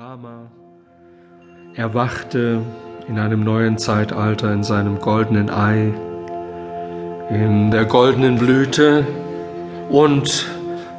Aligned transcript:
Brahma 0.00 0.50
erwachte 1.74 2.62
in 3.06 3.18
einem 3.18 3.44
neuen 3.44 3.76
Zeitalter 3.76 4.50
in 4.50 4.62
seinem 4.62 4.98
goldenen 4.98 5.50
Ei, 5.50 5.92
in 7.28 7.70
der 7.70 7.84
goldenen 7.84 8.38
Blüte 8.38 9.06
und 9.90 10.46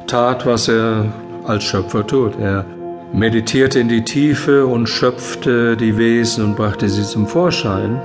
tat, 0.06 0.46
was 0.46 0.68
er 0.68 1.12
als 1.44 1.64
Schöpfer 1.64 2.06
tut. 2.06 2.38
Er 2.38 2.64
meditierte 3.12 3.80
in 3.80 3.88
die 3.88 4.04
Tiefe 4.04 4.66
und 4.66 4.88
schöpfte 4.88 5.76
die 5.76 5.98
Wesen 5.98 6.44
und 6.44 6.56
brachte 6.56 6.88
sie 6.88 7.02
zum 7.02 7.26
Vorschein 7.26 8.00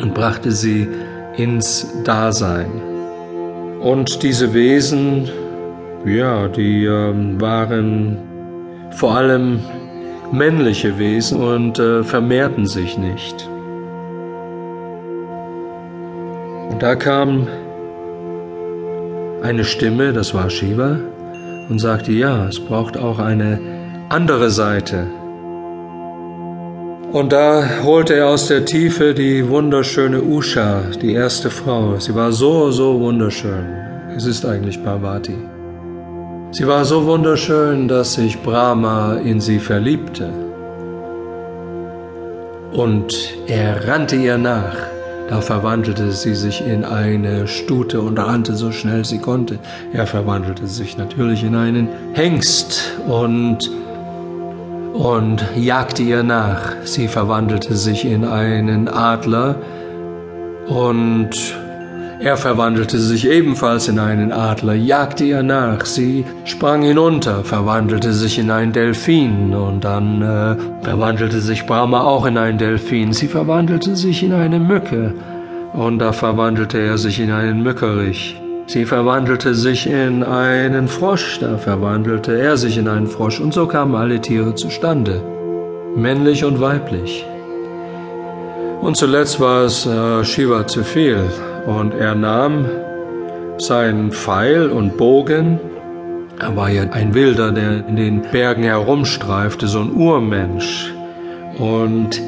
und 0.00 0.14
brachte 0.14 0.50
sie 0.50 0.88
ins 1.36 2.02
Dasein. 2.04 2.70
Und 3.82 4.22
diese 4.22 4.54
Wesen, 4.54 5.28
ja, 6.06 6.48
die 6.48 6.86
äh, 6.86 7.38
waren 7.38 8.28
vor 8.90 9.14
allem 9.14 9.60
männliche 10.32 10.98
Wesen 10.98 11.40
und 11.40 11.78
äh, 11.78 12.02
vermehrten 12.02 12.66
sich 12.66 12.98
nicht. 12.98 13.48
Und 16.70 16.82
da 16.82 16.94
kam 16.94 17.46
eine 19.42 19.64
Stimme, 19.64 20.12
das 20.12 20.34
war 20.34 20.50
Shiva, 20.50 20.98
und 21.68 21.78
sagte, 21.78 22.12
ja, 22.12 22.46
es 22.46 22.60
braucht 22.60 22.96
auch 22.96 23.18
eine 23.18 23.60
andere 24.08 24.50
Seite. 24.50 25.06
Und 27.12 27.32
da 27.32 27.64
holte 27.84 28.14
er 28.14 28.28
aus 28.28 28.48
der 28.48 28.66
Tiefe 28.66 29.14
die 29.14 29.48
wunderschöne 29.48 30.22
Usha, 30.22 30.82
die 31.00 31.14
erste 31.14 31.48
Frau. 31.50 31.98
Sie 31.98 32.14
war 32.14 32.32
so, 32.32 32.70
so 32.70 33.00
wunderschön. 33.00 33.66
Es 34.14 34.26
ist 34.26 34.44
eigentlich 34.44 34.82
Parvati. 34.84 35.57
Sie 36.50 36.66
war 36.66 36.86
so 36.86 37.04
wunderschön, 37.04 37.88
dass 37.88 38.14
sich 38.14 38.40
Brahma 38.40 39.16
in 39.16 39.38
sie 39.38 39.58
verliebte. 39.58 40.30
Und 42.72 43.34
er 43.46 43.86
rannte 43.86 44.16
ihr 44.16 44.38
nach. 44.38 44.74
Da 45.28 45.42
verwandelte 45.42 46.10
sie 46.10 46.34
sich 46.34 46.66
in 46.66 46.86
eine 46.86 47.46
Stute 47.46 48.00
und 48.00 48.18
rannte 48.18 48.54
so 48.54 48.72
schnell 48.72 49.04
sie 49.04 49.18
konnte. 49.18 49.58
Er 49.92 50.06
verwandelte 50.06 50.66
sich 50.66 50.96
natürlich 50.96 51.44
in 51.44 51.54
einen 51.54 51.88
Hengst 52.14 52.94
und, 53.06 53.70
und 54.94 55.44
jagte 55.54 56.02
ihr 56.02 56.22
nach. 56.22 56.72
Sie 56.84 57.08
verwandelte 57.08 57.76
sich 57.76 58.06
in 58.06 58.24
einen 58.24 58.88
Adler 58.88 59.56
und 60.66 61.28
er 62.20 62.36
verwandelte 62.36 62.98
sich 62.98 63.28
ebenfalls 63.28 63.86
in 63.86 64.00
einen 64.00 64.32
Adler, 64.32 64.74
jagte 64.74 65.24
ihr 65.24 65.44
nach, 65.44 65.84
sie 65.84 66.24
sprang 66.44 66.82
hinunter, 66.82 67.44
verwandelte 67.44 68.12
sich 68.12 68.40
in 68.40 68.50
einen 68.50 68.72
Delfin 68.72 69.54
und 69.54 69.84
dann 69.84 70.22
äh, 70.22 70.56
verwandelte 70.82 71.40
sich 71.40 71.64
Brahma 71.64 72.02
auch 72.02 72.26
in 72.26 72.36
einen 72.36 72.58
Delfin. 72.58 73.12
Sie 73.12 73.28
verwandelte 73.28 73.94
sich 73.94 74.24
in 74.24 74.32
eine 74.32 74.58
Mücke 74.58 75.14
und 75.72 76.00
da 76.00 76.12
verwandelte 76.12 76.78
er 76.78 76.98
sich 76.98 77.20
in 77.20 77.30
einen 77.30 77.62
Mückerich. 77.62 78.40
Sie 78.66 78.84
verwandelte 78.84 79.54
sich 79.54 79.86
in 79.86 80.24
einen 80.24 80.88
Frosch, 80.88 81.38
da 81.40 81.56
verwandelte 81.56 82.36
er 82.36 82.56
sich 82.56 82.78
in 82.78 82.88
einen 82.88 83.06
Frosch 83.06 83.40
und 83.40 83.54
so 83.54 83.66
kamen 83.66 83.94
alle 83.94 84.20
Tiere 84.20 84.56
zustande, 84.56 85.22
männlich 85.94 86.44
und 86.44 86.60
weiblich. 86.60 87.24
Und 88.80 88.96
zuletzt 88.96 89.38
war 89.38 89.64
es 89.64 89.86
äh, 89.86 90.24
Shiva 90.24 90.66
zu 90.66 90.82
viel 90.82 91.18
und 91.68 91.92
er 91.92 92.14
nahm 92.14 92.64
seinen 93.58 94.10
Pfeil 94.10 94.70
und 94.70 94.96
Bogen. 94.96 95.60
Er 96.40 96.56
war 96.56 96.70
ja 96.70 96.84
ein 96.90 97.12
Wilder, 97.12 97.52
der 97.52 97.86
in 97.86 97.96
den 97.96 98.22
Bergen 98.22 98.62
herumstreifte, 98.62 99.66
so 99.66 99.80
ein 99.80 99.92
Urmensch. 99.92 100.94
Und 101.58 102.22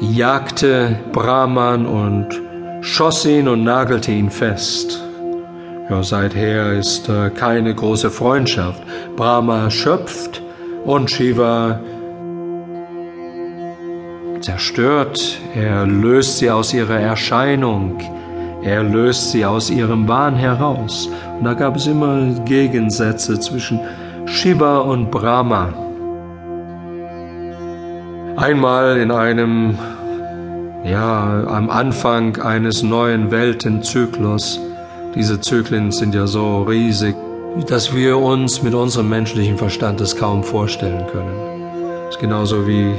jagte 0.00 0.96
Brahman 1.12 1.86
und 1.86 2.26
schoss 2.80 3.24
ihn 3.26 3.46
und 3.46 3.62
nagelte 3.62 4.10
ihn 4.10 4.28
fest. 4.28 5.00
Ja, 5.88 6.02
seither 6.02 6.72
ist 6.72 7.08
äh, 7.08 7.30
keine 7.30 7.72
große 7.72 8.10
Freundschaft. 8.10 8.82
Brahma 9.14 9.70
schöpft 9.70 10.42
und 10.84 11.10
Shiva 11.12 11.78
zerstört. 14.40 15.38
Er 15.54 15.86
löst 15.86 16.38
sie 16.38 16.50
aus 16.50 16.74
ihrer 16.74 16.98
Erscheinung. 16.98 18.00
Er 18.62 18.82
löst 18.82 19.30
sie 19.30 19.44
aus 19.44 19.70
ihrem 19.70 20.06
Wahn 20.06 20.36
heraus. 20.36 21.08
Und 21.38 21.44
da 21.44 21.54
gab 21.54 21.76
es 21.76 21.86
immer 21.86 22.34
Gegensätze 22.44 23.40
zwischen 23.40 23.80
Shiva 24.26 24.80
und 24.80 25.10
Brahma. 25.10 25.72
Einmal 28.36 28.98
in 28.98 29.10
einem, 29.10 29.78
ja, 30.84 31.44
am 31.46 31.70
Anfang 31.70 32.36
eines 32.40 32.82
neuen 32.82 33.30
Weltenzyklus. 33.30 34.60
Diese 35.14 35.40
Zyklen 35.40 35.90
sind 35.90 36.14
ja 36.14 36.26
so 36.26 36.62
riesig, 36.62 37.16
dass 37.66 37.94
wir 37.94 38.18
uns 38.18 38.62
mit 38.62 38.74
unserem 38.74 39.08
menschlichen 39.08 39.56
Verstand 39.56 40.00
es 40.00 40.16
kaum 40.16 40.44
vorstellen 40.44 41.06
können. 41.10 41.60
Das 42.06 42.16
ist 42.16 42.20
genauso 42.20 42.66
wie 42.66 42.92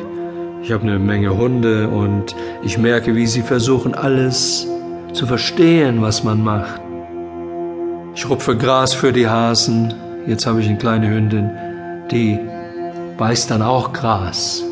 ich 0.63 0.71
habe 0.71 0.83
eine 0.83 0.99
Menge 0.99 1.35
Hunde 1.35 1.87
und 1.87 2.35
ich 2.61 2.77
merke, 2.77 3.15
wie 3.15 3.25
sie 3.25 3.41
versuchen, 3.41 3.95
alles 3.95 4.67
zu 5.13 5.27
verstehen, 5.27 6.01
was 6.01 6.23
man 6.23 6.43
macht. 6.43 6.81
Ich 8.15 8.29
rupfe 8.29 8.57
Gras 8.57 8.93
für 8.93 9.13
die 9.13 9.27
Hasen. 9.27 9.93
Jetzt 10.27 10.45
habe 10.45 10.61
ich 10.61 10.67
eine 10.67 10.77
kleine 10.77 11.09
Hündin, 11.09 11.49
die 12.11 12.39
beißt 13.17 13.49
dann 13.49 13.61
auch 13.61 13.93
Gras. 13.93 14.63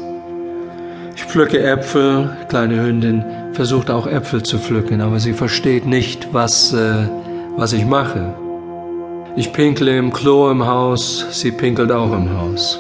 Ich 1.16 1.24
pflücke 1.24 1.62
Äpfel, 1.62 2.30
kleine 2.50 2.82
Hündin 2.82 3.24
versucht 3.54 3.90
auch 3.90 4.08
Äpfel 4.08 4.44
zu 4.44 4.58
pflücken, 4.58 5.02
aber 5.02 5.20
sie 5.20 5.34
versteht 5.34 5.86
nicht, 5.86 6.34
was, 6.34 6.74
äh, 6.74 7.08
was 7.58 7.74
ich 7.74 7.86
mache. 7.86 8.34
Ich 9.36 9.54
pinkle 9.54 9.98
im 9.98 10.12
Klo 10.14 10.50
im 10.50 10.66
Haus, 10.66 11.26
sie 11.32 11.52
pinkelt 11.52 11.92
auch 11.92 12.14
im 12.14 12.38
Haus. 12.38 12.80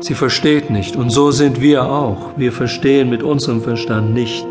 Sie 0.00 0.14
versteht 0.14 0.70
nicht 0.70 0.96
und 0.96 1.10
so 1.10 1.30
sind 1.30 1.60
wir 1.60 1.84
auch. 1.84 2.32
Wir 2.36 2.52
verstehen 2.52 3.10
mit 3.10 3.22
unserem 3.22 3.62
Verstand 3.62 4.14
nicht 4.14 4.44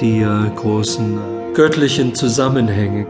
die 0.00 0.20
äh, 0.20 0.50
großen 0.56 1.18
äh, 1.18 1.43
göttlichen 1.54 2.14
Zusammenhänge. 2.14 3.06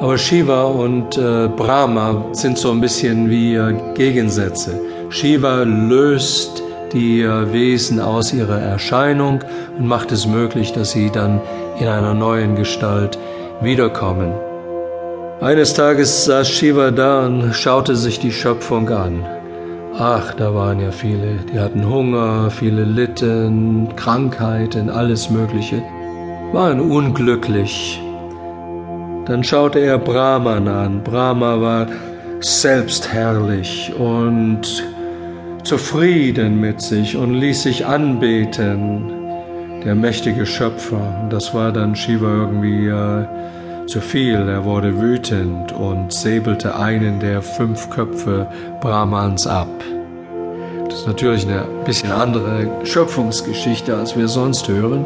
Aber 0.00 0.16
Shiva 0.16 0.62
und 0.62 1.18
äh, 1.18 1.48
Brahma 1.48 2.24
sind 2.32 2.56
so 2.56 2.70
ein 2.70 2.80
bisschen 2.80 3.28
wie 3.28 3.56
äh, 3.56 3.74
Gegensätze. 3.94 4.80
Shiva 5.10 5.64
löst 5.64 6.62
die 6.92 7.22
äh, 7.22 7.52
Wesen 7.52 7.98
aus 7.98 8.32
ihrer 8.32 8.60
Erscheinung 8.60 9.42
und 9.76 9.88
macht 9.88 10.12
es 10.12 10.26
möglich, 10.26 10.72
dass 10.72 10.92
sie 10.92 11.10
dann 11.10 11.40
in 11.80 11.88
einer 11.88 12.14
neuen 12.14 12.54
Gestalt 12.54 13.18
wiederkommen. 13.60 14.32
Eines 15.40 15.74
Tages 15.74 16.26
saß 16.26 16.48
Shiva 16.48 16.92
da 16.92 17.26
und 17.26 17.52
schaute 17.52 17.96
sich 17.96 18.20
die 18.20 18.32
Schöpfung 18.32 18.88
an. 18.88 19.26
Ach, 19.98 20.32
da 20.34 20.54
waren 20.54 20.78
ja 20.78 20.92
viele, 20.92 21.38
die 21.52 21.58
hatten 21.58 21.88
Hunger, 21.88 22.50
viele 22.50 22.84
litten, 22.84 23.88
Krankheiten, 23.96 24.90
alles 24.90 25.28
Mögliche 25.28 25.82
waren 26.52 26.80
unglücklich. 26.80 28.00
Dann 29.26 29.44
schaute 29.44 29.80
er 29.80 29.98
Brahman 29.98 30.68
an. 30.68 31.04
Brahma 31.04 31.60
war 31.60 31.86
selbstherrlich 32.40 33.92
und 33.98 34.62
zufrieden 35.64 36.60
mit 36.60 36.80
sich 36.80 37.16
und 37.16 37.34
ließ 37.34 37.64
sich 37.64 37.84
anbeten, 37.84 39.12
der 39.84 39.94
mächtige 39.94 40.46
Schöpfer. 40.46 41.26
Das 41.28 41.52
war 41.52 41.72
dann 41.72 41.94
Shiva 41.94 42.26
irgendwie 42.26 42.86
äh, 42.86 43.86
zu 43.86 44.00
viel. 44.00 44.48
Er 44.48 44.64
wurde 44.64 44.98
wütend 44.98 45.72
und 45.72 46.12
säbelte 46.12 46.74
einen 46.74 47.20
der 47.20 47.42
fünf 47.42 47.90
Köpfe 47.90 48.46
Brahmans 48.80 49.46
ab. 49.46 49.68
Das 50.88 51.00
ist 51.00 51.06
natürlich 51.06 51.46
eine 51.46 51.66
bisschen 51.84 52.10
andere 52.10 52.70
Schöpfungsgeschichte, 52.84 53.94
als 53.94 54.16
wir 54.16 54.28
sonst 54.28 54.68
hören. 54.68 55.04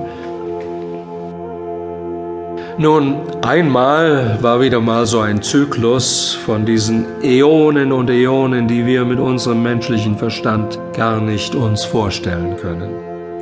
Nun, 2.78 3.16
einmal 3.42 4.38
war 4.40 4.60
wieder 4.62 4.80
mal 4.80 5.04
so 5.04 5.20
ein 5.20 5.42
Zyklus 5.42 6.32
von 6.32 6.64
diesen 6.64 7.04
Äonen 7.22 7.92
und 7.92 8.08
Äonen, 8.08 8.66
die 8.66 8.86
wir 8.86 9.04
mit 9.04 9.18
unserem 9.18 9.62
menschlichen 9.62 10.16
Verstand 10.16 10.78
gar 10.96 11.20
nicht 11.20 11.54
uns 11.54 11.84
vorstellen 11.84 12.56
können. 12.56 12.90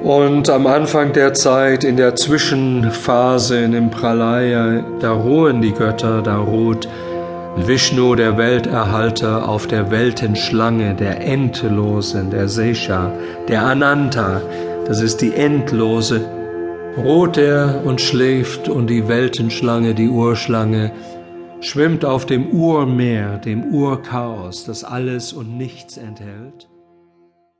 Und 0.02 0.50
am 0.50 0.66
Anfang 0.66 1.12
der 1.12 1.32
Zeit, 1.34 1.84
in 1.84 1.96
der 1.96 2.16
Zwischenphase, 2.16 3.58
in 3.60 3.72
dem 3.72 3.90
Pralaya, 3.90 4.82
da 4.98 5.12
ruhen 5.12 5.62
die 5.62 5.72
Götter, 5.72 6.22
da 6.22 6.38
ruht 6.38 6.88
Vishnu, 7.56 8.16
der 8.16 8.36
Welterhalter, 8.36 9.48
auf 9.48 9.68
der 9.68 9.92
Weltenschlange, 9.92 10.94
der 10.94 11.20
Endlosen, 11.20 12.30
der 12.30 12.48
Sesha, 12.48 13.12
der 13.46 13.62
Ananta, 13.62 14.40
das 14.86 15.00
ist 15.00 15.20
die 15.20 15.34
endlose 15.34 16.39
ruht 17.04 17.36
er 17.36 17.82
und 17.84 18.00
schläft 18.00 18.68
und 18.68 18.88
die 18.88 19.08
Weltenschlange, 19.08 19.94
die 19.94 20.08
Urschlange, 20.08 20.92
schwimmt 21.60 22.04
auf 22.04 22.26
dem 22.26 22.48
Urmeer, 22.48 23.38
dem 23.38 23.74
Urchaos, 23.74 24.64
das 24.64 24.84
alles 24.84 25.32
und 25.32 25.56
nichts 25.56 25.96
enthält. 25.96 26.69